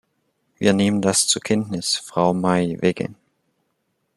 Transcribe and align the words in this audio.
Wir 0.57 0.73
nehmen 0.73 1.03
das 1.03 1.27
zur 1.27 1.43
Kenntnis, 1.43 1.95
Frau 1.95 2.33
Maij-Weggen. 2.33 3.13